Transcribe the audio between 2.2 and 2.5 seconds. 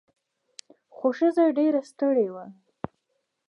وه.